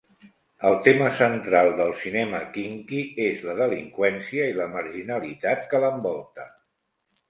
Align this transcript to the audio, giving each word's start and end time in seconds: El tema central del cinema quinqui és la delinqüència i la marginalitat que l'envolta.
El 0.69 0.77
tema 0.87 1.09
central 1.17 1.69
del 1.81 1.93
cinema 1.99 2.41
quinqui 2.57 3.05
és 3.29 3.47
la 3.51 3.57
delinqüència 3.63 4.51
i 4.55 4.59
la 4.65 4.71
marginalitat 4.77 5.67
que 5.75 5.87
l'envolta. 5.89 6.53